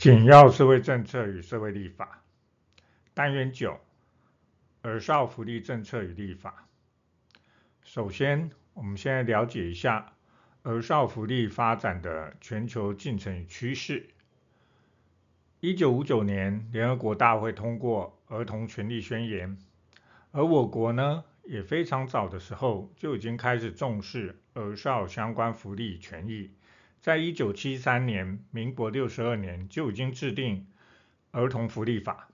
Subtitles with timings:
[0.00, 2.22] 紧要社会政策与社会立法
[3.12, 3.78] 单元九：
[4.80, 6.66] 儿少福利政策与立法。
[7.82, 10.14] 首先，我们先来了解一下
[10.62, 14.08] 儿少福利发展的全球进程与趋势。
[15.60, 19.54] 一九五九年，联合国大会通过《儿童权利宣言》，
[20.30, 26.50] 而我国呢，也非常早的时候就已经开始重视儿少相关福利权益。
[27.00, 30.66] 在一九七三年，民国六十二年就已经制定
[31.30, 32.28] 儿童福利法。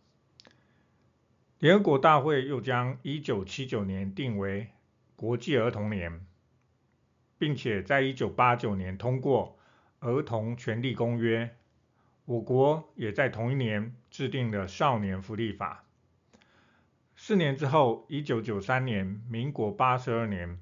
[1.61, 4.73] 联合国大会又将一九七九年定为
[5.15, 6.27] 国际儿童年，
[7.39, 9.57] 并且在一九八九年通过
[10.01, 11.57] 儿童权利公约。
[12.25, 15.85] 我国也在同一年制定了少年福利法。
[17.15, 20.61] 四年之后，一九九三年，民国八十二年，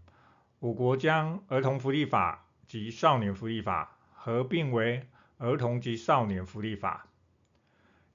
[0.58, 3.93] 我国将儿童福利法及少年福利法。
[4.24, 5.06] 合并为
[5.36, 7.08] 儿童及少年福利法。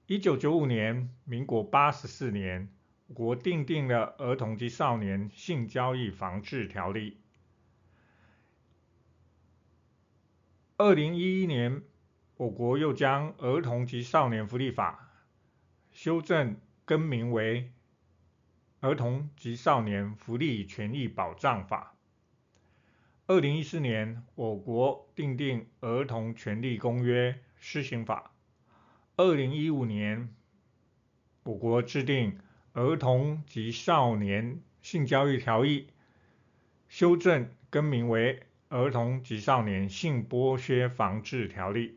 [0.08, 2.68] 一九九五年，民国八十四年，
[3.06, 7.20] 我国订定了儿童及少年性交易防治条例。
[10.78, 11.80] 二零一一年，
[12.38, 15.12] 我国又将儿童及少年福利法
[15.92, 17.70] 修正更名为
[18.80, 21.94] 儿童及少年福利权益保障法。
[23.30, 28.32] 二零一四年，我国订定《儿童权利公约施行法》。
[29.22, 30.34] 二零一五年，
[31.44, 32.32] 我国制定
[32.72, 35.82] 《儿童及少年性教育条例》，
[36.88, 38.34] 修正更名为
[38.68, 41.88] 《儿童及少年性剥削防治条例》。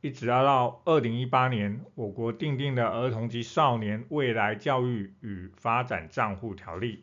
[0.00, 6.96] 一直要到二零一八年，我国订定的《儿童及少年未来教育与发展账户条例》。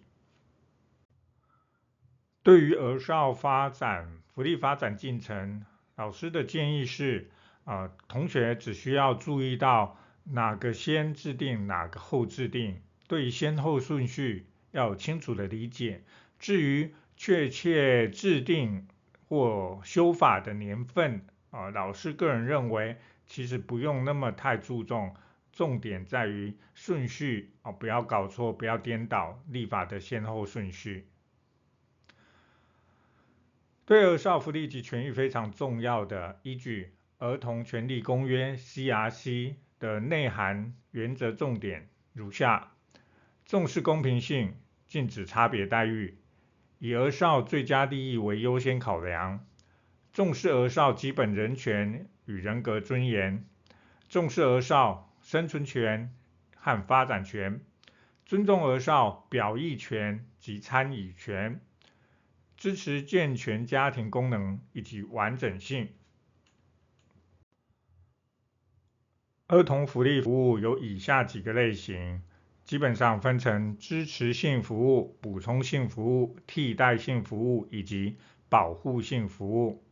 [2.43, 5.63] 对于儿少发展福利发展进程，
[5.95, 7.29] 老师的建议是：
[7.65, 16.01] 啊、呃，同学只需要注意到哪个先制定，哪个后制定，对于先后顺序要有清楚的理解。
[16.39, 18.87] 至于确切制定
[19.27, 22.97] 或修法的年份，啊、呃，老师个人认为
[23.27, 25.15] 其实不用那么太注重，
[25.51, 31.05] 重点在于顺序啊、不要搞错，不要颠倒立法的先后顺序。
[33.91, 36.93] 对儿少福利及权益非常重要的依据，
[37.25, 42.71] 《儿童权利公约》（CRC） 的内涵原则重点如下：
[43.43, 44.53] 重视公平性，
[44.87, 46.17] 禁止差别待遇，
[46.79, 49.39] 以儿少最佳利益为优先考量；
[50.13, 53.43] 重视儿少基本人权与人格尊严；
[54.07, 56.15] 重视儿少生存权
[56.55, 57.59] 和发展权；
[58.25, 61.59] 尊重儿少表意权及参与权。
[62.61, 65.89] 支持健全家庭功能以及完整性。
[69.47, 72.21] 儿童福利服务有以下几个类型，
[72.63, 78.17] 基本上分成支持性服务、补充性服务、替代性服务以及
[78.47, 79.83] 保护性服务。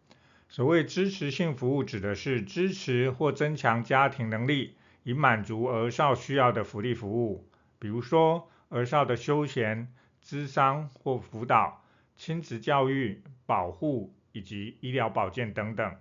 [0.48, 7.50] 所谓支持性服务，指的是支持或增强家庭能力，以满足儿少需要的福利服务，
[7.80, 9.92] 比如说儿少的休闲、
[10.24, 11.84] 咨商或辅导。
[12.20, 15.96] 亲子教育、保护以及医疗保健等等。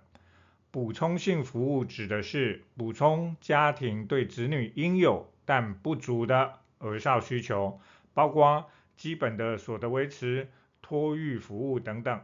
[0.69, 7.79] 补充性服务指的是补充家庭对子女应有但不足的儿少需求，
[8.13, 10.49] 包括基本的所得维持、
[10.81, 12.21] 托育服务等等。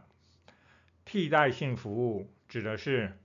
[1.05, 3.17] 替代性服务指的是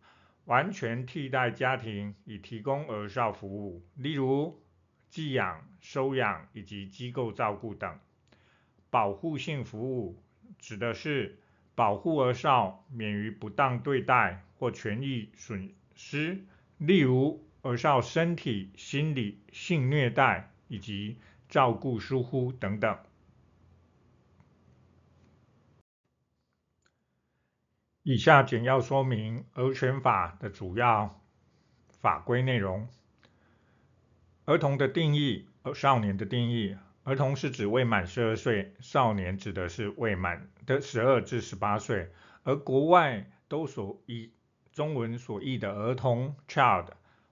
[0.45, 4.63] 完全替代家庭以提供儿少服务，例如
[5.09, 7.99] 寄养、收养以及机构照顾等。
[8.89, 10.23] 保护性服务。
[10.60, 11.38] 指的是
[11.75, 16.44] 保护儿少免于不当对待或权益损失，
[16.78, 22.98] 例如儿少身体、心理、性虐待以及照顾疏忽等等。
[28.03, 31.21] 以下简要说明儿权法的主要
[32.01, 32.89] 法规内容：
[34.47, 36.77] 儿童的定义，少年的定义。
[37.04, 42.10] 儿童是指未满十二岁，少年指的是未满的十二至十八岁，
[42.42, 44.30] 而国外都所以
[44.72, 46.86] 中文所译的儿童 （child）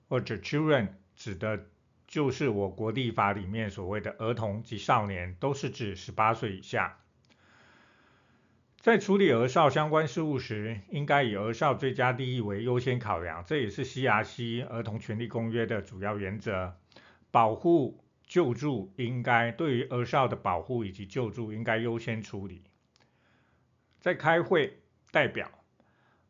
[0.08, 1.66] 或者 children 指的
[2.06, 6.98] 就是我国立法里面所谓的儿童及少年，都是指十八岁以下。
[8.80, 16.74] 在处理儿少相关事务时，应该以儿少最佳利益为优先考量，这也是 CRC 儿童权利公约的主要原则，
[17.30, 18.04] 保护。
[18.28, 22.62] 救助应该对于儿少的保护以及救助应该优先处理。
[24.00, 24.78] 在开会
[25.10, 25.50] 代表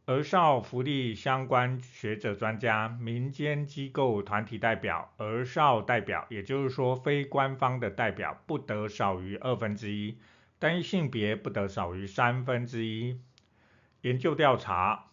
[0.07, 10.17] 儿少福利相关学者专家、民间机构团体代表、儿少代表，也就是说非官方的代表，不得少于二分之一，
[10.59, 13.21] 单一性别不得少于三分之一。
[14.01, 15.11] 研究调查，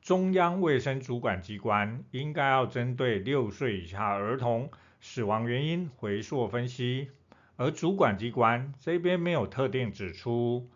[0.00, 4.70] 中央卫生主管机关应该要针对六岁以下儿童
[5.02, 7.10] 死亡原因回溯分析，
[7.56, 10.70] 而主管机关这边没有特定指出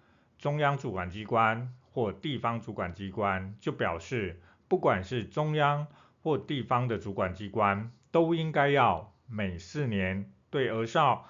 [0.44, 1.74] 中央主管机关。
[1.94, 5.86] 或地方主管机关就表示，不管是中央
[6.22, 11.28] 或地方的主管机关，都应该要每四年对儿少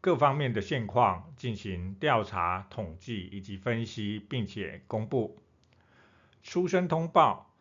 [0.00, 5.38] 各方面的现况进行调查、统计以及分析，并且公布。
[6.42, 7.54] 出生通报，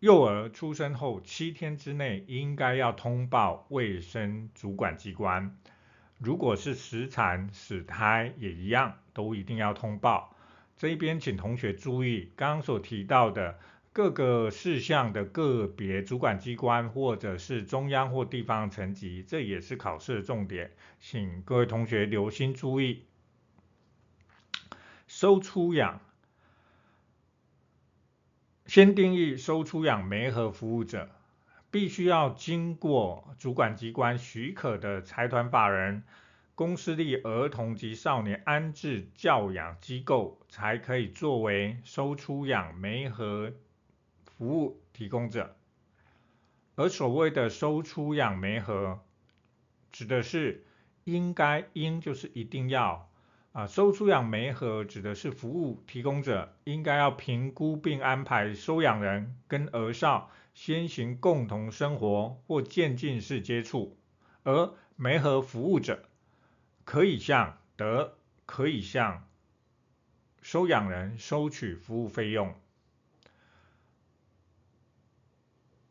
[0.00, 5.56] 幼儿出生后七天之内应该要通报卫生主管机关。
[6.22, 10.36] 如果是死产、死胎也一样，都一定要通报。
[10.76, 13.58] 这边请同学注意，刚刚所提到的
[13.92, 20.70] 各个事项的个别主管机关，或者是中央或地方层级，这也是考试的重点，
[21.00, 23.02] 请各位同学留心注意。
[25.08, 26.00] 收出养，
[28.66, 31.10] 先定义收出养媒合服务者。
[31.72, 36.04] 必须要经过主管机关许可的财团法人、
[36.54, 43.54] 公私立儿童及少年安置教养机构，才可以作为收出养媒合
[44.36, 45.56] 服务提供者。
[46.74, 49.00] 而所谓的收出养媒合，
[49.90, 50.66] 指的是
[51.04, 53.08] 应该应就是一定要
[53.52, 60.30] 啊，收出养媒合指的是服务提供者应该要评估并安排收养人跟儿少。
[60.54, 63.96] 先行共同生活或渐进式接触，
[64.44, 66.08] 而媒合服务者
[66.84, 69.26] 可以向得可以向
[70.40, 72.54] 收养人收取服务费用。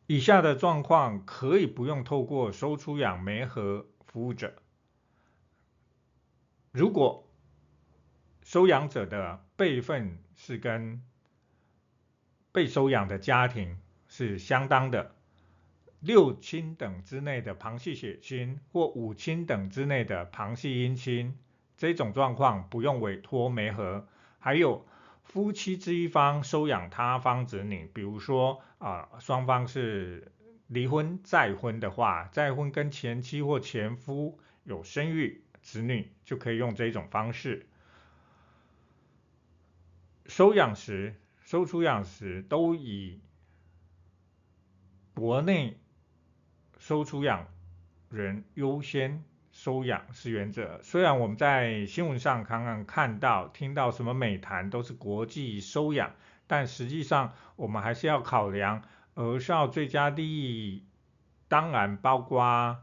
[0.08, 4.54] 以下的状况可以不用透过收出养媒合服务者，
[6.72, 7.28] 如果
[8.44, 11.02] 收养者的辈分是跟
[12.52, 13.81] 被收养的家庭。
[14.14, 15.16] 是相当的，
[16.02, 21.38] 六亲等之内的旁系血亲或五亲等之内的旁系姻亲，
[21.78, 24.06] 这种状况不用委托媒合。
[24.38, 24.86] 还有
[25.24, 30.34] 夫妻之一方收养他方子女，比如说啊、呃、双方是
[30.68, 37.66] 离婚再婚的话，再婚跟前妻或前夫有生育子女，就可以用这种方式。
[40.26, 43.22] 收养时、收出养时都以
[45.14, 45.78] 国内
[46.78, 47.48] 收出养
[48.10, 50.80] 人优先收养是原则。
[50.82, 56.14] 虽然我们在新闻上常常看到、听到什么美谈都是国际收养，
[56.48, 58.82] 但实际上我们还是要考量
[59.16, 60.86] 儿少最佳利益，
[61.48, 62.78] 当然包括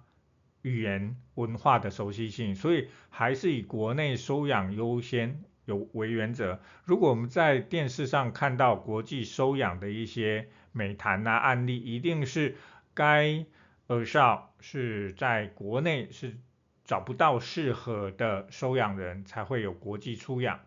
[0.62, 6.60] 语言文化的熟悉性，所以还是以国内收养优先有为原则。
[6.84, 10.48] 如果我们在电视上看到国际收养的一些，
[10.78, 12.54] 美谈呐，案例一定是
[12.94, 13.44] 该
[13.88, 16.36] 儿少是在国内是
[16.84, 20.60] 找不到适合的收养人才会有国际出养，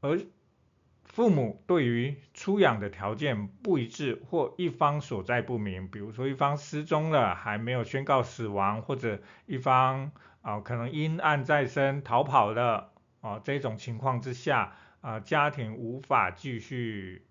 [0.00, 0.18] 而
[1.04, 10.10] 父母对于出养的条件不一致或一方所在不明，比如说一方失踪了还没有宣告死亡，或者一方
[10.42, 17.22] 啊、可能因案在身逃跑了啊、呃、这种情况之下啊、家庭无法继续。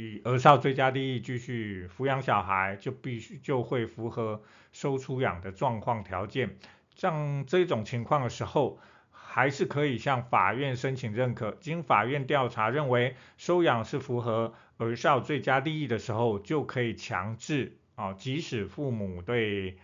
[0.00, 4.42] 以儿少最佳利益继续抚养小孩，就必须就会符合
[4.72, 6.56] 收出养的状况条件。
[6.94, 8.78] 像这种情况的时候，
[9.10, 11.52] 还是可以向法院申请认可。
[11.60, 19.76] 经法院调查认为收养是符合儿少最佳利益的时候，就可以强制啊，即使父母对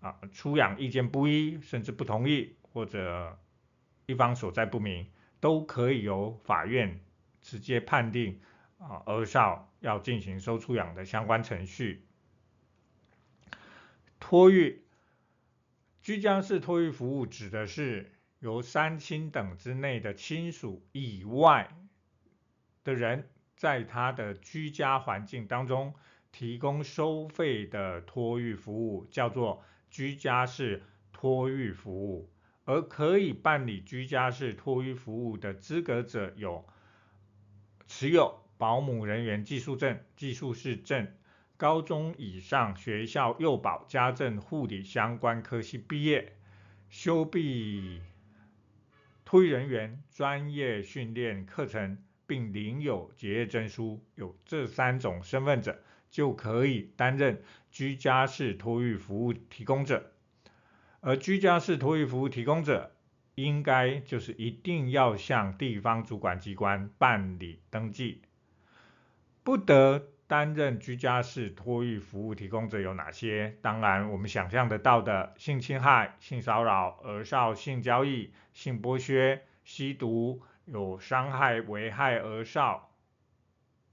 [0.00, 3.38] 啊出养意见不一，甚至不同意，或者
[4.06, 5.06] 一方所在不明，
[5.38, 6.98] 都可以由法院
[7.42, 8.40] 直接判定。
[8.84, 12.06] 啊，儿少要进行收出养的相关程序。
[14.20, 14.84] 托育，
[16.02, 21.74] 居家式托育服务指的是由三亲等之内的亲属以外
[22.84, 25.94] 的人，在他的居家环境当中
[26.30, 32.30] 提供收费的托育服务，叫做居家式托育服务。
[32.66, 36.66] 而可以办理居家式托育服务的资格者有
[37.86, 38.43] 持有。
[38.64, 41.06] 保姆人员技术证、技术士证，
[41.58, 46.32] 高中以上学校幼保、家政、护理相关科系毕业，
[46.88, 48.00] 修毕
[49.22, 60.10] 托育人员专业训练课程，并领有结业证书，有这三种身份者，就可以担任居家式托育服务提供者。
[61.00, 62.96] 而居家式托育服务提供者，
[63.34, 68.22] 应该就是一定要向地方主管机关办理登记。
[69.44, 73.58] 不得担任居家式托育服务提供者有哪些？
[73.60, 82.90] 当然，我们想象得到的性侵害、性骚扰、儿少性交易、性剥削、吸毒、有伤害、危害儿少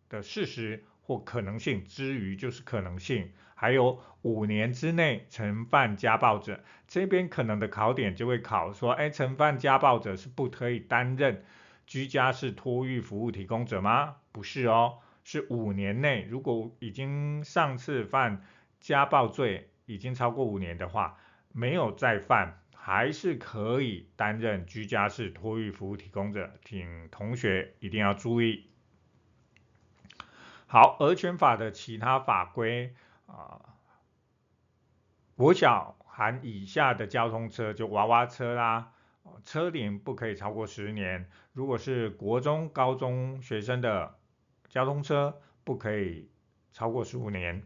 [0.07, 3.33] 的事实或可能性之余，就是可能性。
[3.53, 11.43] 还有五年之内曾犯家暴者，这边可能的考点就会考说，哎，曾犯家暴者是不可以担任
[11.85, 14.15] 居家式托育服务提供者吗？
[14.31, 14.99] 不是哦。
[15.23, 18.43] 是五年内，如果已经上次犯
[18.79, 21.17] 家暴罪已经超过五年的话，
[21.51, 26.51] 没有再犯，还是可以担任居家式托育服务提供者。
[26.65, 28.65] 请同学一定要注意。
[30.65, 32.95] 好，儿权法的其他法规
[33.27, 33.61] 啊，
[35.35, 38.91] 国小含以下的交通车就娃娃车啦，
[39.43, 41.29] 车龄不可以超过十年。
[41.53, 44.15] 如果是国中、高中学生的。
[44.71, 46.29] 交通车不可以
[46.71, 47.61] 超过十五年，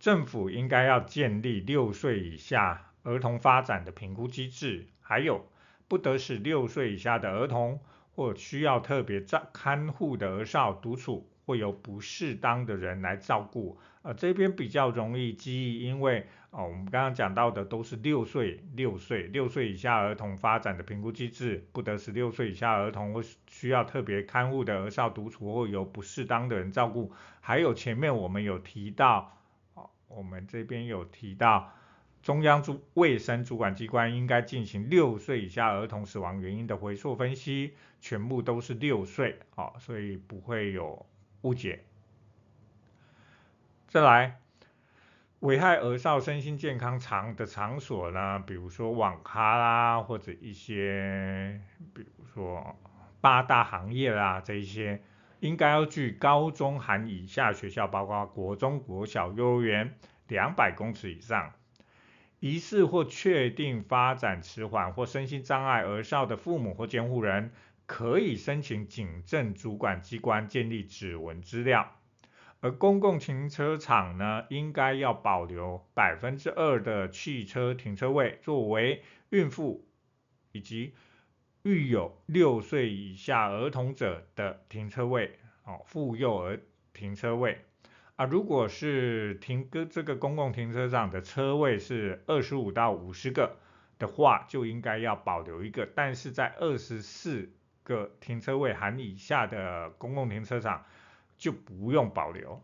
[0.00, 5.48] 政府应该要建立六岁以下儿童发展的评估机制，还有
[5.86, 11.29] 不得使六岁以下的儿童或需要特别照看护的儿少独处。
[11.50, 29.36] 会有不适当的人来照顾，呃，这边比较容易记忆，因为哦，我们刚刚讲到的都是六岁、六岁、六岁以下儿童发展的评估机制，不得使六岁以下儿童或需要特别看护的儿少独处或有不适当的人照顾，还有前面我们有提到，
[29.74, 31.72] 哦，我们这边有提到。
[32.22, 41.06] 中央主卫生主管机关应该进行六岁以下儿童死亡原因的回溯分析，全部都是六岁，哦，所以不会有
[41.42, 41.84] 误解。
[43.88, 44.40] 再来，
[45.40, 51.60] 危害儿少身心健康场的场所呢，比如说网咖啦，或者一些，
[51.94, 52.76] 比如说
[53.20, 55.02] 八大行业啦，这一些
[55.40, 59.94] 应该要距高中含以下学校，包括国中、国小、幼儿园
[60.28, 61.52] 两百公尺以上。
[62.38, 67.52] 疑似或确定发展迟缓或身心障碍儿少的父母或监护人，
[67.90, 71.96] 可以申请警政主管机关建立指纹资料。
[72.60, 79.84] 而公共停车场呢，应该要保留百分之二的汽车停车位，作为孕妇
[80.52, 80.94] 以及
[81.64, 86.60] 育有六岁以下儿童者的停车位，哦，妇幼儿
[86.92, 87.58] 停车位。
[88.14, 93.56] 啊，如果是停个这个公共停车场的车位是二十五到五十个
[93.98, 95.88] 的话，就应该要保留一个。
[95.92, 97.50] 但是在二十四
[97.90, 100.86] 个停车位含以下的公共停车场
[101.36, 102.62] 就不用保留。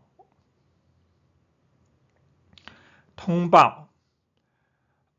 [3.17, 3.89] 通报，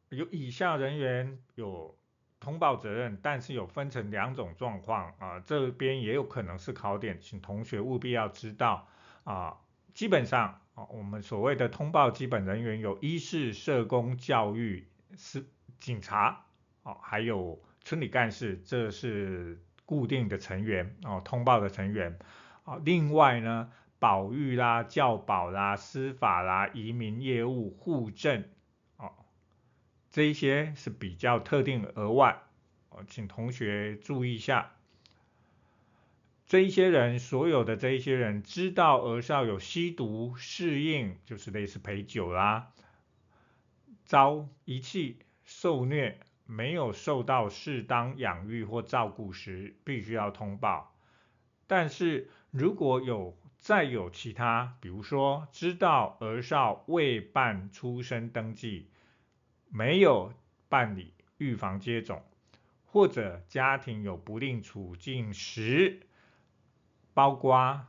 [0.08, 1.98] 有以下人员有
[2.40, 8.88] 通报责任，但是有分成两种状况啊，这边也有可能是考点，请同学务必要知道
[9.24, 9.58] 啊。
[9.92, 14.86] 基本上啊，我们所谓的通报基本人员有一是、社工、教育、
[15.16, 15.44] 是
[15.80, 16.46] 警察，
[16.84, 22.18] 哦，还有村里干事，这是固定的成员哦，通报的成员。
[22.64, 28.44] 啊，另外呢，保育啦、教保啦、司法啦、移民业务、户政，
[28.98, 29.10] 哦，
[30.10, 32.42] 这一些是比较特定额外，
[32.90, 34.72] 哦，请同学注意一下。
[36.46, 42.72] 这一些人，所有的这一些人知道儿少有吸毒、适应，就是类似陪酒啦，
[44.04, 50.96] 遭遗弃、受虐，没有受到适当养育或照顾时，必须要通报。
[51.66, 58.88] 但是如果有再有其他，比如说知道儿少未办出生登记，
[59.68, 60.32] 没有
[60.70, 62.24] 办理预防接种，
[62.86, 66.00] 或者家庭有不利处境时，
[67.12, 67.86] 包括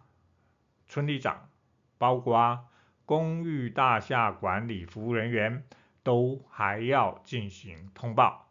[0.85, 1.49] 村里长，
[1.97, 2.67] 包括
[3.05, 5.63] 公寓大厦管理服务人员，
[6.03, 8.48] 都还要进行通报，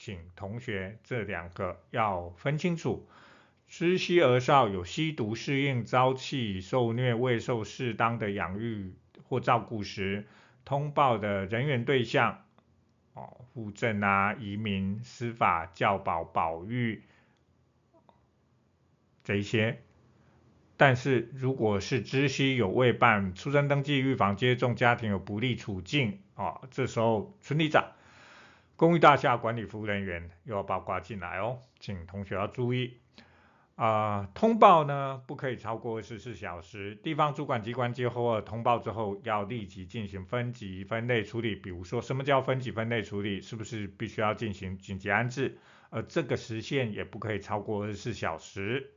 [0.00, 3.06] 请同学这两个要分清楚。
[3.68, 8.94] 知悉儿少有吸毒、适应、遭弃、受虐、未受适当的养育
[9.28, 10.26] 或照顾时，
[10.64, 12.42] 通报的人员对象，
[13.12, 17.02] 哦，户政啊、移民、司法、教保、保育
[19.22, 19.82] 这些。
[20.78, 27.92] 但是，如果是知悉有未办出生登记、预防接种、家庭有不利处境哦，这时候村里长、
[28.80, 32.98] 公寓大厦管理服务人员又要包括进来哦，请同学要注意。
[33.76, 36.94] 啊、通报呢不可以超过二十四小时。
[36.94, 41.54] 地方主管机关接获通报之后，要立即进行分级分类处理。
[41.54, 43.42] 比如说，什么叫分级分类处理？
[43.42, 45.58] 是不是必须要进行紧急安置？
[45.90, 48.94] 而这个时限也不可以超过二十四小时。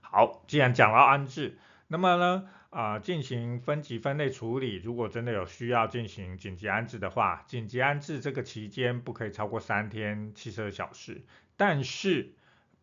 [0.00, 4.76] 好，既然讲到安置，那么呢，啊、进行分级分类处理。
[4.76, 11.22] 如果真的有需要进行紧急安置的话，紧急安置这个期间不可以超过三天七十二小时。
[11.54, 12.32] 但是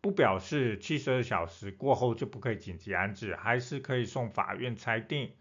[0.00, 5.32] 不表示七十二小时过后就不可以紧急安置，还是可以送法院裁定，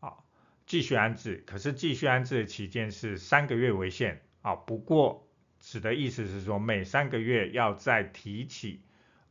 [0.00, 0.16] 啊，
[0.66, 1.44] 继续安置。
[1.46, 5.28] 可是继续安置的期间是三个月为限，啊，不过
[5.60, 8.82] 指的意思是说每三个月要再提起，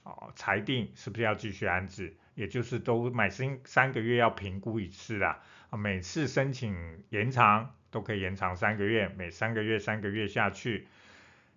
[0.04, 10.88] 啊，裁定是不是要继续安置，也就是都每三三个月要评估一次啦，啊，每次申请延长都可以延长三个月，每三个月三个月下去。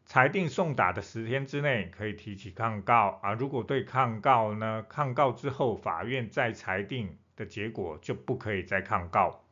[0.06, 9.42] 裁定送达的十天之内可以提起抗告啊，如果对抗告呢，抗告之后法院再裁定的结果就不可以再抗告。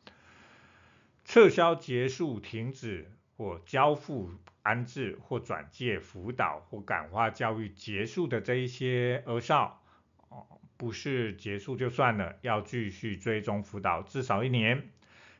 [1.24, 4.30] 撤销、结束、停止或交付
[4.62, 9.80] 安置或转介辅导或感化教育结束的这一些儿少，
[10.28, 10.46] 哦，
[10.82, 14.90] 不是结束就算了，要继续追踪辅导至少一年。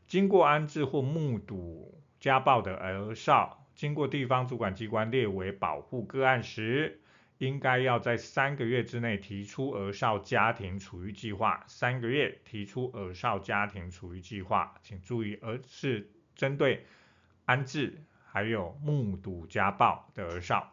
[0.07, 3.67] 经过安置或目睹家暴的儿少。
[3.75, 7.01] 经过地方主管机关列为保护个案时，
[7.39, 11.65] 应该要在三个月之内提出儿少家庭处遇计划。
[11.67, 16.87] 三个月提出儿少家庭处遇计划，请注意，而是针对
[17.47, 20.73] 安置还有目睹家暴的儿少。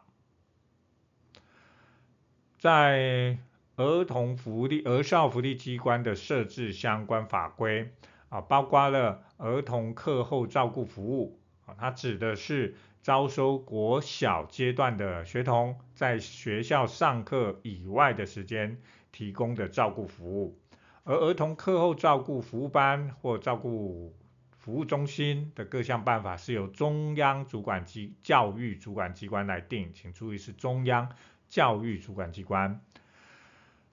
[2.60, 3.36] 在
[3.80, 7.90] 儿童福利、儿少福利机关的设置相关法规
[8.28, 12.74] 啊，包括了儿童课后照顾服务啊，它指的是。
[13.02, 18.78] 招收国小阶段的学童在学校上课以外的时间
[19.10, 20.58] 提供的照顾服务，
[21.04, 24.14] 而儿童课后照顾服务班或照顾
[24.50, 31.08] 服务中心的各项办法是由中央主管机教育主管机关来定，请注意是中央
[31.48, 32.78] 教育主管机关。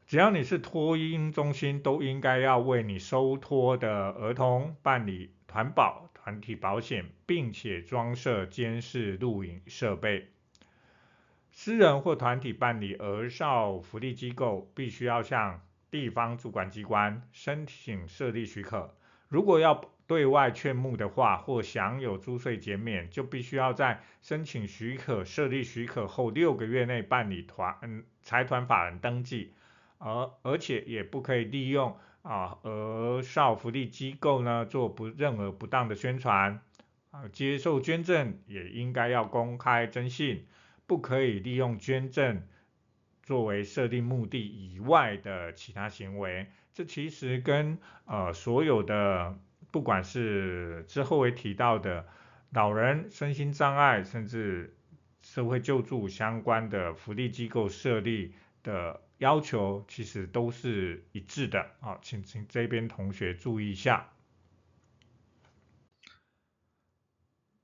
[0.08, 6.10] 只要你是托婴中心，都应该要为你收托的儿童办理团保。
[6.14, 10.28] 团体保险，并且装设监视录影设备。
[11.52, 18.94] 私人或团体办理儿少福利机构，必须要向地方主管机关申请设立许可。
[19.30, 29.54] 如果要对外劝募的话，或享有租税减免，就必须要在申请许可、设立许可后六个月内办理团财团法人登记，
[29.98, 31.98] 而而且也不可以利用。
[32.24, 36.60] 啊，儿少福利机构呢，做不任何不当的宣传，
[37.10, 40.46] 啊，接受捐赠也应该要公开征信，
[40.86, 42.44] 不可以利用捐赠
[43.24, 46.48] 作为设定目的以外的其他行为。
[46.74, 49.40] 这其实跟呃所有的，
[49.72, 52.06] 不管是之后会提到的
[52.50, 54.76] 老人身心障碍，甚至
[55.22, 58.34] 社会救助相关的福利机构设立
[58.68, 59.02] 的。
[59.20, 64.12] 要求其实都是一致的啊，请请这边同学注意一下。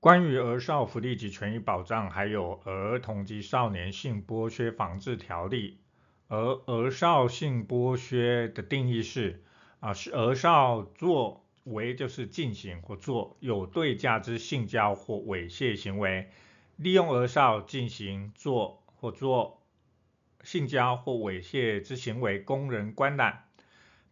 [0.00, 5.78] 关于儿少福利及权益保障，还有儿童及少年性剥削防治条例。
[6.26, 6.36] 而
[6.66, 9.44] 儿少性剥削的定义是
[9.78, 16.28] 啊，是儿少作为就是进行或做有对价之性交或猥亵行为，
[16.74, 19.60] 利用儿少进行做或做。
[20.44, 23.44] 性交或猥亵之行为，供人观览、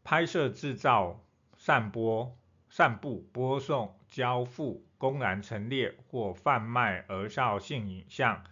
[0.03, 1.23] 拍摄、制造、
[1.57, 2.37] 散播、
[2.69, 8.43] 散布、播送、交付、公然陈列或贩卖儿少性影像、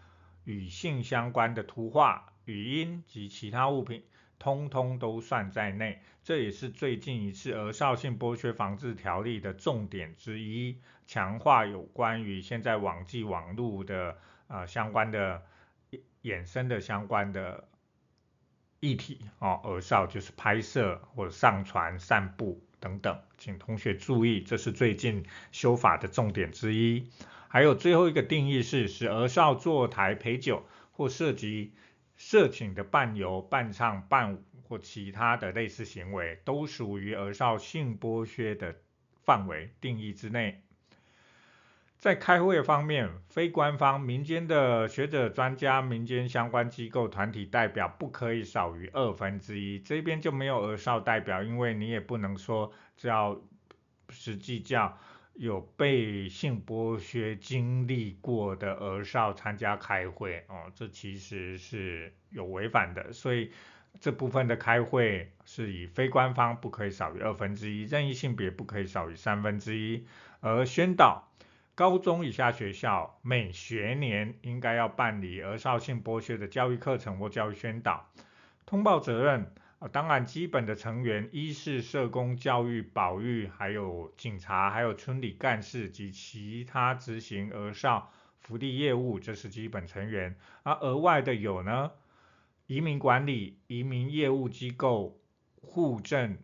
[0.44, 4.04] 与性相关的图画、语音及其他物品，
[4.38, 6.00] 通通都算在内。
[6.22, 15.42] 这也是最近一次儿少性剥削防治条例的重点之一，强化有关于现在网际网路的呃相关的
[16.22, 17.68] 衍生的相关的。
[18.82, 27.10] 议题哦，儿少就是拍摄或者上传、散布等等，请同学注意，这是最近修法的重点之一。
[27.48, 31.74] 还有最后一个定义是，使儿少坐台陪酒或涉及
[32.16, 38.74] 色情的伴游、伴唱、伴舞或其他的类似行为，都属于儿少性剥削的
[39.24, 40.62] 范围定义之内。
[42.00, 49.78] 在开会方面，非官方、民间的学者、专家、民间相关机构、团体代表不可以少于二分之一。
[49.78, 53.38] 这边就没有儿少代表，因为你也不能说只要
[54.08, 54.98] 实际叫
[55.34, 63.52] 有被性剥削经历过的儿少参加开会哦，这其实是有违反的，所以
[64.00, 70.06] 这部分的开会是以非官方不可以少于二分之一，任意性别不可以少于三分之一，
[70.40, 71.29] 而宣导
[71.80, 78.06] 高中以下学校每学年应该要办理儿少性剥削的教育课程或教育宣导，
[78.66, 79.50] 通报责任。
[79.78, 90.36] 啊，当然，基本的成员一是社工、教育、保育，还有警察，还有村里干事及其他执行儿少福利业务，这是基本成员。
[90.64, 91.92] 而额外的有呢，
[92.66, 95.18] 移民管理、移民业务机构、
[95.62, 96.36] 户政、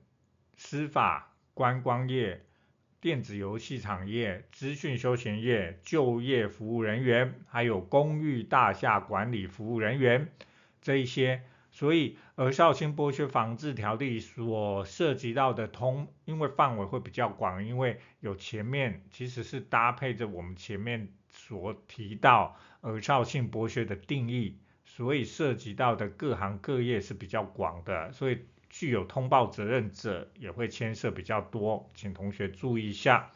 [0.57, 2.46] 司法、观光业、
[3.07, 10.33] 电子游戏产业、资讯休闲业、就业服务人员，还有公寓大厦管理服务人员，
[10.83, 11.43] 这一些。
[11.71, 28.41] 所以，儿少性剥削防治条例所涉及到的通，因为范围会比较广，因为有前面其实是搭配着我们前面所提到儿少性剥削的定义，所以涉及到的各行各业是比较广的，所以
[28.79, 33.31] 具有通报责任者也会牵涉比较多，请同学注意一下，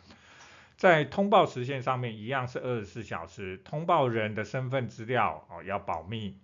[0.77, 6.37] 在通报时限上面一样是二十四小时，通报人的身份资料哦要保密。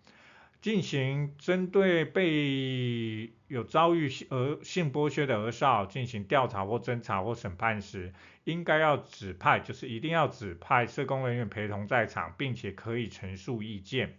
[0.63, 14.17] 进行针对被有遭遇儿性剥削的儿少进行调查或侦查或审判时，应该要指派，就是一定要指派社工人员陪同在场，并且可以陈述意见。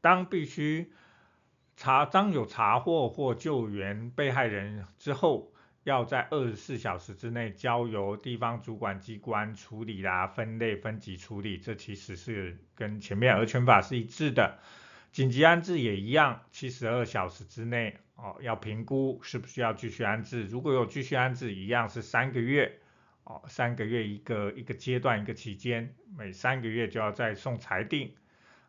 [0.00, 0.92] 当必须
[1.76, 11.58] 查当有查获或救援被害人之后，要在二十四小时之内交由地方主管机关处理啦，分类分级处理。
[11.58, 14.58] 这其实是跟前面儿权法是一致的。
[15.12, 20.44] 紧急安置也一样，七十二小时之内哦，要评估是不是要继续安置。
[20.44, 22.80] 如果有继续安置，一样是三个月
[23.24, 28.12] 哦，三个月一个一个阶段一个期间，每三个月就要再送裁定、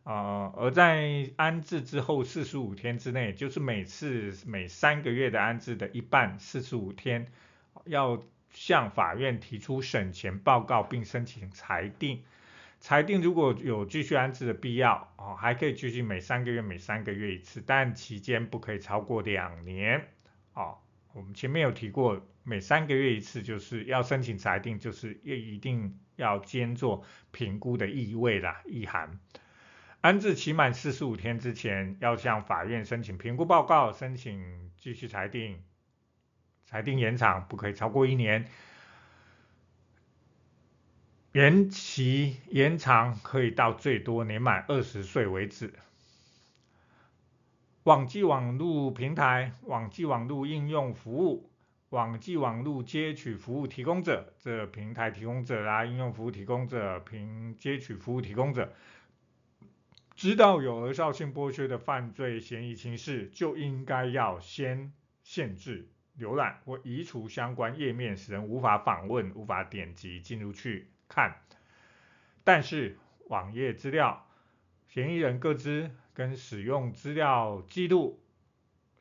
[0.06, 0.54] 呃。
[0.56, 7.28] 而在安置之后四十五天之内，就是每次每三个月的安置的一半，四十五天
[7.84, 12.24] 要向法院提出审前报告并申请裁定。
[12.80, 20.08] 裁定如果有继续安置的必要，哦，还可以继续每三个月每三个月一次，但期间不可以超过两年，
[20.54, 20.78] 哦，
[21.14, 29.20] 我们前面有提过，每三个月一次就是要申请裁定，就是一定要兼做评估的意味啦，意涵。
[30.06, 35.64] 安置期满四十五天之前，要向法院申请评估报告，申请继续裁定，
[36.64, 38.48] 裁定延长不可以超过一年。
[41.32, 45.74] 延期延长可以到最多年满二十岁为止。
[47.82, 51.50] 网际网路平台、网际网路应用服务、
[51.90, 58.72] 网际网路接取服务提供者，这平台提供者啦、应用服务提供者、平接取服务提供者，
[60.16, 70.88] 知道有儿少性剥削的犯罪嫌疑情事，就应该要先限制浏览或移除相关页面，使人无法访问、无法点击进入去。
[71.10, 71.36] 看，
[72.46, 72.98] 但是
[73.28, 74.26] 网页资料、
[74.88, 78.24] 嫌疑人个资跟使用资料记录，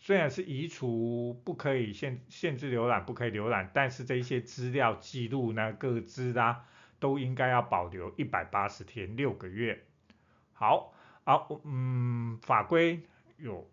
[0.00, 6.64] 虽然是移除，不可以限限制浏览，不可以浏览，但是这些资料记录呢，个资啊，
[6.98, 9.84] 都应该要保留一百八十天，六个月。
[10.52, 10.93] 好，
[11.24, 13.00] 好，嗯，法规
[13.38, 13.68] 有。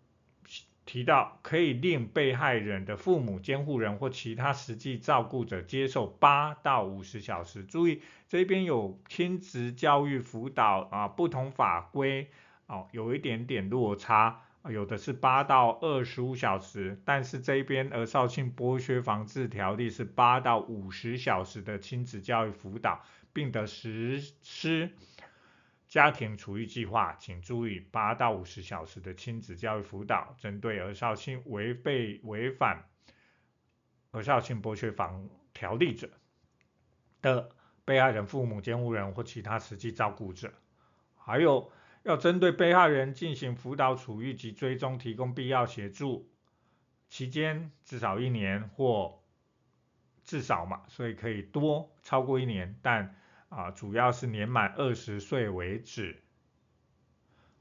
[0.84, 7.62] 提到可以令被害人的父母、监护人或其他实际照顾者接受八到五十小时。
[7.62, 12.28] 注意这边有亲子教育辅导啊，不同法规
[12.66, 24.90] 哦，有一点点落差，有的是八到二十五小时，但是这边儿少庆剥削防治条例是八到五十小时的亲子教育辅导，并得实施。
[25.92, 32.88] 家庭处遇计划，请注意八到五十小时的亲子教育辅导，针对儿少性违背违反
[34.10, 36.08] 儿少性剥削防条例者
[37.20, 37.50] 的
[37.84, 40.50] 被害人父母、监护人或其他实际照顾者，
[41.14, 41.70] 还有
[42.04, 46.26] 要针对被害人进行辅导处遇及追踪，提供必要协助，
[47.10, 49.22] 期间至少一年或
[50.24, 53.14] 至少嘛，所以可以多超过一年，但。
[53.54, 56.22] 啊，主要是年满二十岁为止。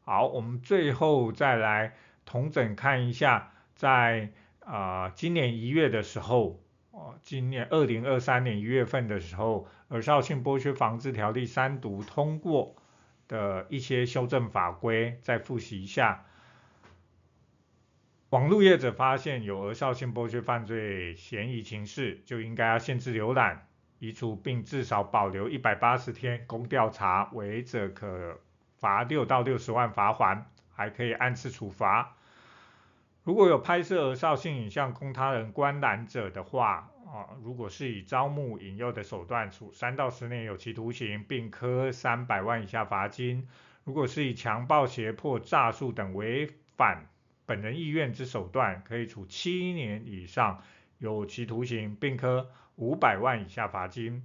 [0.04, 12.74] 好，我们最后再来同整看一下，在啊今年一月的时候，哦，今年二零二三年一月份的时候，儿少性剥削防治条例三读通过
[13.28, 16.26] 的一些修正法规，再复习一下。
[18.30, 23.68] 网络业者发现有儿少性剥削犯罪嫌疑情事，就应该要限制浏览。
[24.02, 28.42] 移除并至少保留一百八十天供调查，违者可
[28.80, 30.42] 罚六到六十万罚锾，
[30.74, 32.18] 还可以按次处罚。
[33.24, 43.44] 如果有拍摄儿少性影像供他人观览者的话，啊，如果是以招募引诱的手段，处三到十年有期徒刑，并科三百万以下罚金；
[43.84, 47.06] 如果是以强暴、胁迫、诈术等违反
[47.46, 50.64] 本人意愿之手段，可以处七年以上
[50.98, 54.22] 有期徒刑，并科五百万以下罚金；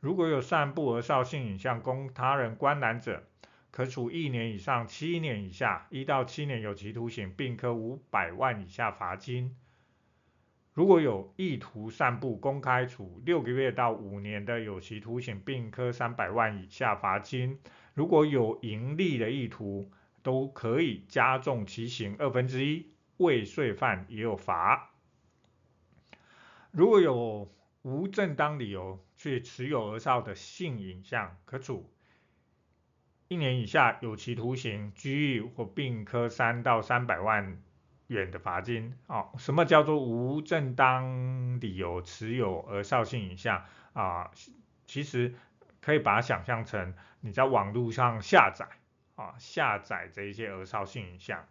[0.00, 3.24] 如果有散布儿少性影像供他人观览者，
[3.70, 9.56] 可处一年以上七年以下一到七年有期徒刑，并科五百万以下罚金。
[10.72, 17.60] 如果有意图散布、公开，处六个月到五年的有期徒刑，并科三百万以下罚金。
[17.94, 19.90] 如果有盈利的意图，
[20.22, 22.86] 都可以加重其刑二分之一。
[23.18, 24.92] 未遂犯也有罚。
[26.70, 31.90] 如果有无正当理由去持有而少的性影像，可处。
[33.28, 37.62] 一年以下有期徒刑、拘役或并科三到三百万
[38.08, 38.98] 元的罚金。
[39.06, 44.30] 哦，什么叫做无正当理由持有而少性影像啊？
[44.84, 45.34] 其实
[45.80, 48.66] 可以把它想象成你在网络上下载
[49.14, 51.46] 啊，下载这一些而少性影像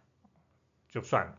[0.88, 1.38] 就算了。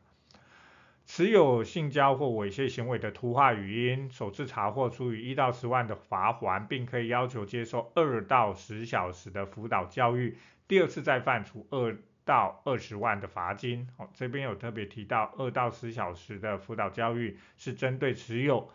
[1.06, 10.38] 持有性交或猥亵行为的图画语音，首次查获处以一到十万的罚锾，并可以要求接受二到十小时的辅导教育。
[10.70, 13.90] 第二次再犯，处二到二十万的罚金。
[13.98, 18.70] 哦，这边有特别提到二到十小时的辅导教育是针对持有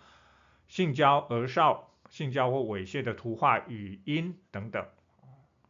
[0.68, 4.84] 性交儿少、性交或猥亵的图画语音等等，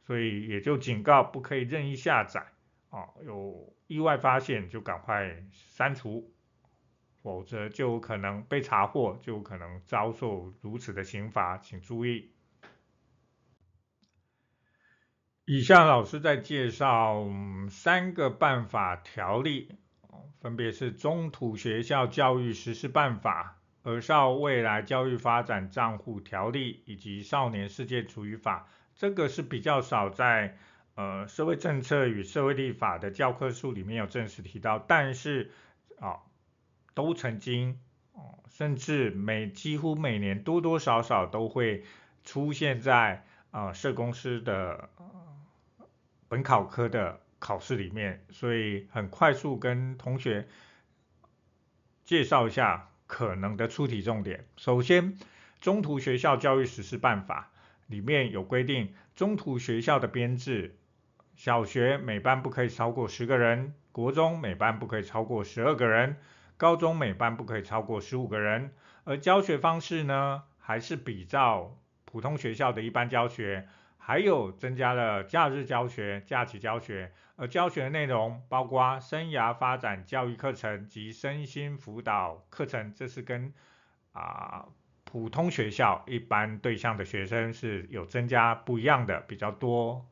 [0.05, 2.45] 所以也就警告不可以任意下载。
[2.90, 6.33] 哦，有意外发现就赶快删除。
[7.27, 12.31] 否则就有可能被查获，就有可能遭受如此的刑罚，请注意。
[15.45, 17.27] 以下老师在介绍
[17.69, 19.73] 三个办法条例，
[20.41, 23.59] 分别是《中土学校教育实施办法》、
[23.91, 28.69] 《儿少未来教育发展账户条例》以及《少年世界处理法》。
[28.95, 30.57] 这个是比较少在
[30.95, 35.51] 呃社会政策与社会立法的教科书里面有正式提到，但是
[35.99, 36.21] 啊。
[36.96, 37.78] 都曾经，
[38.14, 41.85] 哦，甚至每几乎每年多多少少都会
[42.24, 44.88] 出现在啊、社公司的
[46.26, 50.48] 本考科的考试里面，所以很快速跟同学
[52.02, 54.46] 介绍一下可能的出题重点。
[54.56, 55.18] 首先，
[55.61, 57.50] 中途学校教育实施办法
[57.88, 60.78] 里面有规定，中途学校的编制，
[61.35, 66.16] 小学每班不可以超过十个人，国中每班不可以超过十二个人。
[66.57, 68.73] 高中每班不可以超过十五个人，
[69.05, 83.53] 而教学方式呢，还是比照普通学校的一般教学，还有增加了假日教学、假期教学，而教学内容包括生涯发展教育课程及身心辅导课程，这是跟
[84.12, 84.66] 啊、
[85.05, 90.07] 普通学校一般对象的学生是有增加不一样的，比较多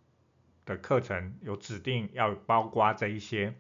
[0.67, 3.55] 的课程有指定要包括这一些，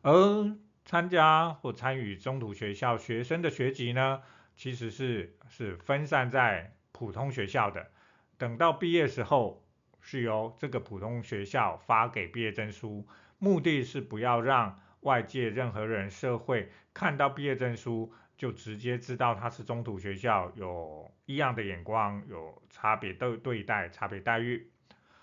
[0.00, 4.22] 而参加或参与中途学校学生的学籍呢，
[4.54, 7.90] 其实是是分散在普通学校的。
[8.38, 9.66] 等到毕业时候，
[10.00, 13.04] 是由这个普通学校发给毕业证书，
[13.38, 24.70] 目的是不要让外界任何人、社会看到毕业证书就直接知道他是中途学校，有异样的眼光，有差别的对待、差别待遇。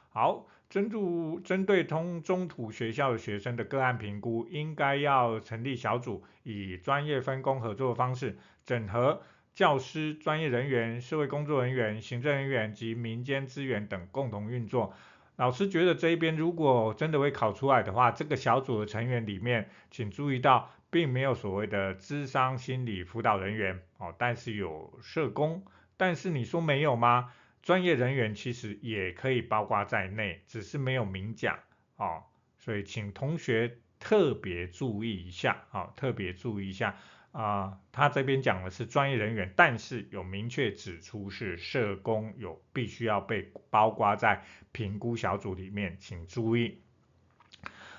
[0.09, 0.45] 好。
[0.73, 0.99] 针对
[1.43, 9.21] 针对通中土学校的学生的个案评估，应该要成立小组，以专业分工合作的方式，整合
[9.53, 14.91] 教师、专业人员、社会工作人员、行政人员及民间资源等共同运作。
[15.35, 25.63] 老师觉得这一边如果真的会考出来的话，这个小组的成员里面，请注意到，并没有所谓的智商心理辅导人员哦，但是有社工，
[25.97, 27.31] 但是你说没有吗？
[27.63, 31.57] 专业人员其实也可以包括在内，只是没有明讲
[31.95, 32.21] 哦，
[32.59, 36.95] 所以请同学特别注意一下、哦，特别注意一下
[37.31, 46.79] 啊、他这边讲的是专业人员，但是有明确指出是社工有必须要被包括在评估小组里面，请注意。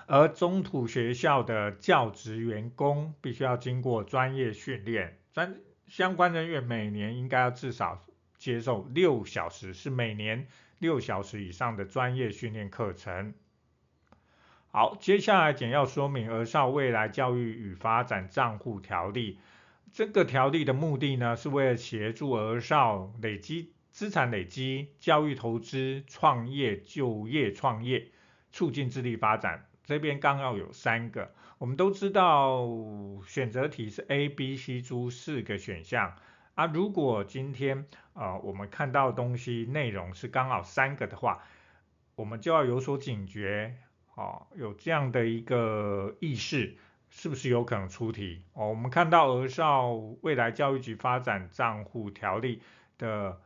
[0.07, 8.05] 而中土学校的教职员工必须要经过专业训练，专相关人员每年应该要至少。
[8.45, 10.47] 接受六小时，是每年
[10.79, 13.33] 六小时以上的专业训练课程。
[14.71, 19.37] 好，接下来简要说明《儿少未来教育与发展账户条例》。
[19.95, 28.09] 这个条例的目的呢，是为了协助儿少累积资产累积、教育投资、创业、就业、创业、
[28.53, 29.67] 促进智力发展。
[29.85, 32.69] 这边刚好有三个，我们都知道
[33.27, 36.15] 选择题是 A、B、C、D 四个选项
[36.55, 36.67] 啊。
[36.67, 41.43] 如果今天啊、呃、我们看到东西内容是刚好三个的话，
[42.17, 43.77] 我们就要有所警觉，
[44.15, 46.77] 哦，有这样的一个意识，
[47.11, 48.43] 是不是有可能出题？
[48.53, 52.63] 哦，我们看到儿少未来教育局发展账户条例
[52.99, 53.41] 的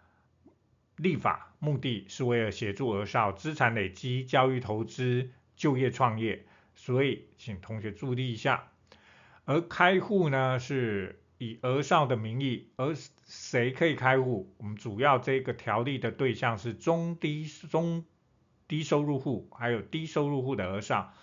[0.96, 6.44] 立法目的是为了协助儿少资产累积、教育投资、就业创业，
[6.74, 8.68] 所以请同学注意一下。
[9.44, 14.54] 而开户呢，是以额少的名义，而谁可以开户？
[14.58, 18.04] 我们主要这个条例的对象是中低中。
[18.66, 21.14] 低收入户，还有低收入户的额少，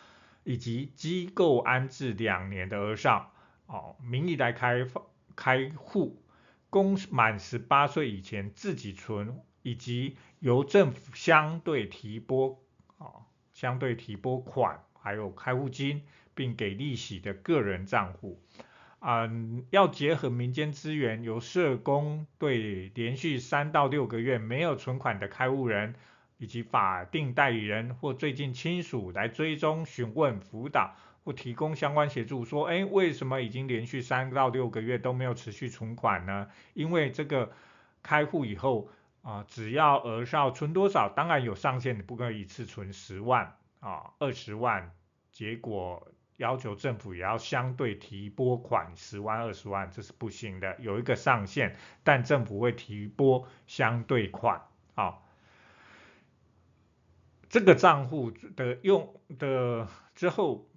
[0.43, 3.31] 以及机构安置两年的额少，
[3.67, 4.87] 哦，名义来开
[5.35, 6.23] 开户，
[6.71, 12.59] 供满十八岁以前自己存，以及由政府相对提拨，
[12.97, 16.01] 哦，相对提拨款，还有开户金，
[16.33, 18.41] 并给利息的个人账户，
[19.07, 25.95] 嗯，要结合民间资源，由社工对连续三到六个月没有存款的开户人。
[26.37, 36.49] 以及法定代理人或最近亲属来追踪、询问、辅导或提供相关协助，说，哎，为什么已经连续三到六个月都没有持续存款呢？
[36.73, 37.53] 因为这个
[38.03, 38.89] 开户以后
[39.21, 44.91] 啊、只要额少存多少，当然有上限，你不可以一次存十万啊、二十万，
[45.31, 54.61] 结果要求政府也要相对提拨款十万、二十万，这是不行的，有一个上限，但政府会提拨相对款
[54.95, 55.19] 啊。
[57.47, 60.67] 这个账户的用的之后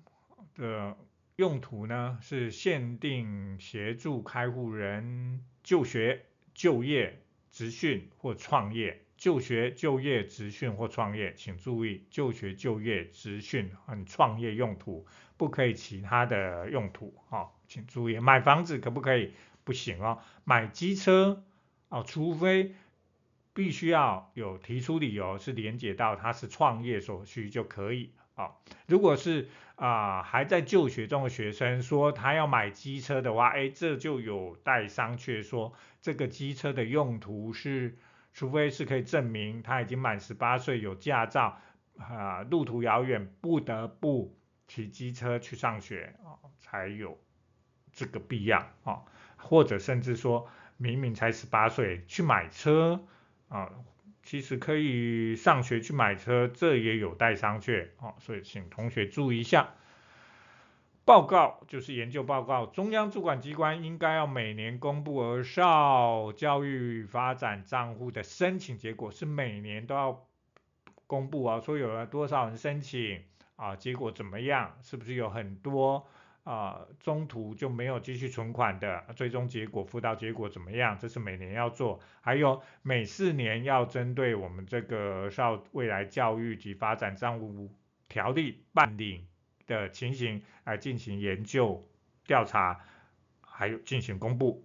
[0.55, 0.97] 的
[1.35, 9.03] 用途呢，是限定协助开户人就学、就业、职训或创业。
[9.19, 17.13] 就学、就业、职训或创业，请注意，就学、就业、职训和创业用途，不可以其他的用途。
[17.29, 19.35] 哦，请注意，买房子可不可以？
[19.65, 20.21] 不行哦。
[20.45, 21.45] 买机车
[21.91, 22.75] 哦，除非。
[23.55, 28.53] 必须要有提出理由，是连接到他是创业所需就可以、哦。
[28.87, 35.43] 如果是啊、呃、还在就学中的学生说他要买机车的话，哎，这就有待商榷。
[35.43, 37.99] 说这个机车的用途是，
[38.33, 41.59] 除非是可以证明他已经满十八岁有驾照
[41.99, 44.37] 啊、路途遥远不得不
[44.67, 47.19] 骑机车去上学啊、才有
[47.93, 49.03] 这个必要啊、
[49.37, 53.05] 或者甚至说明明才十八岁去买车。
[53.49, 53.73] 啊，
[54.23, 59.71] 其实可以上学去买车，这也有待商榷啊，所以请同学注意一下。
[61.09, 70.27] 报告就是研究报告，中央主管机关应该要每年公布儿少教育发展账户的申请结果，是每年都要
[71.07, 73.23] 公布啊，说有了多少人申请
[73.57, 76.07] 啊，结果怎么样，是不是有很多？
[76.45, 80.99] 啊，中途就没有继续存款的，最终结果辅导结果怎么样？
[80.99, 87.71] 这是每年要做，还有每四年要针对我们这个儿少未来教育及发展账户
[88.11, 89.25] 条例办理
[89.69, 91.87] 的情形来进行研究
[92.27, 92.81] 调查，
[93.41, 94.65] 还有进行公布。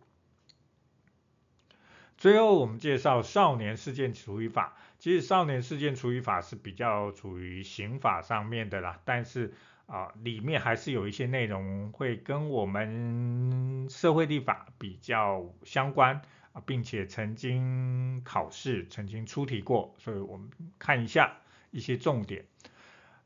[2.18, 4.76] 最后，我们介绍少年事件处理法。
[4.98, 9.54] 其实，少年事件处理法是比较处于刑法上面的啦，但是。
[9.86, 16.22] 啊，里面还是有一些内容会跟我们社会立法比较相关
[16.54, 21.36] 啊，并且曾经考试曾经出题过，所以我们看一下
[21.70, 22.46] 一些重点。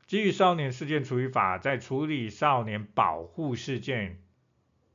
[0.08, 4.18] 基于少年事件处理法，在处理少年保护事件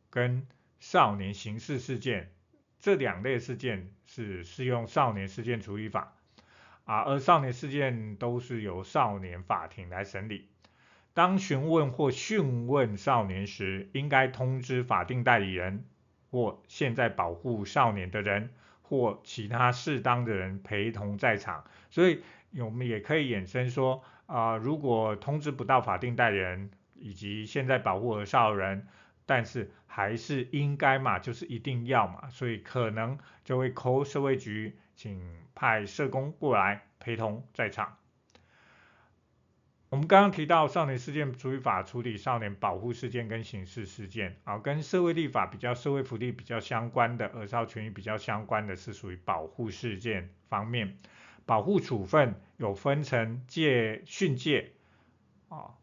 [0.09, 0.47] 跟
[0.79, 2.31] 少年刑事事件
[2.79, 6.15] 这两类事件是适用少年事件处理法
[6.85, 10.49] 啊，而少年事件都是由少年法庭来审理。
[11.13, 15.85] 当询问或讯问少年时，应该通知法定代理人
[16.31, 18.49] 或现在保护少年的人
[18.81, 21.65] 或其他适当的人陪同在场。
[21.91, 22.23] 所以，
[22.57, 28.87] 我们也可以衍生说，啊、如果通知不到法定代理人以及现在保护儿少人，
[29.25, 35.21] 但是还是应该嘛，就是一定要嘛，所以可能就会 call 社会局，请
[35.53, 37.97] 派社工过来陪同在场。
[39.89, 50.97] 我们刚刚提到少年事件处理法处理少年保护事件跟刑事事件啊，跟社会立法比较、社会福利比较相关的儿少权益比较相关的是属于保护事件方面。
[51.45, 54.71] 保护处分有分成戒训诫
[55.49, 55.75] 啊，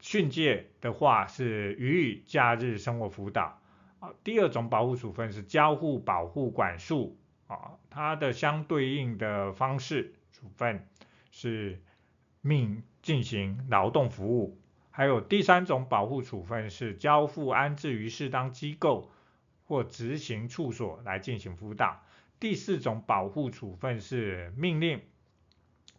[0.00, 3.58] 训诫的话是予以假日生活辅导
[4.00, 4.12] 啊。
[4.22, 10.86] 第二种保护处分是交互保护管束啊，它的相对应的方式处分
[11.30, 11.80] 是
[12.40, 14.58] 命进行劳动服务。
[14.90, 19.10] 还有第三种保护处分是交付安置于适当机构
[19.64, 22.02] 或执行处所来进行辅导。
[22.42, 25.00] 第四种保护处分是命令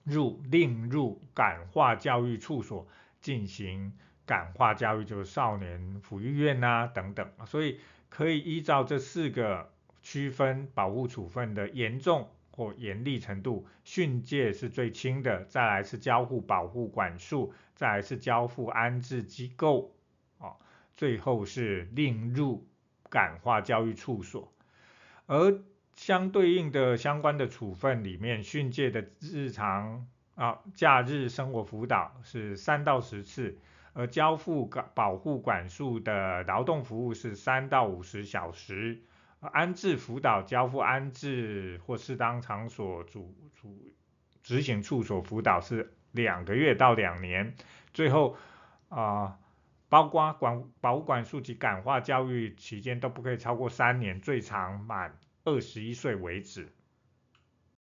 [0.04, 2.86] 入令入感化教育处所
[3.22, 3.94] 进行
[4.26, 7.32] 感化教育，就是少年抚育院、啊、等等。
[7.46, 7.80] 所以
[8.10, 9.72] 可以依照这四个
[10.02, 19.96] 区分保护处分的严重或严厉程度，训诫是最轻的，再来是交付保护管束，再来是交付安置机构，
[20.40, 20.58] 啊，
[20.98, 22.68] 最后是令入
[23.10, 24.52] 感化教育处所。
[25.26, 25.64] 而
[25.96, 33.58] 相对应的相关的处分里面，训诫的日常啊假日生活辅导是三到十次，
[33.94, 39.02] 而交付保护管束的劳动服务是三到五十小时。
[39.52, 43.94] 安置辅导交付安置或适当场所主主
[44.42, 47.54] 执行处所辅导是两个月到两年，
[47.94, 48.38] 最后
[48.88, 49.38] 啊、
[49.90, 55.14] 包括管保管束及感化教育期间都不可以超过三年，最长满
[55.46, 56.72] 二十一岁为止。